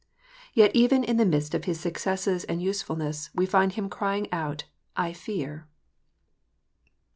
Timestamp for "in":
1.03-1.17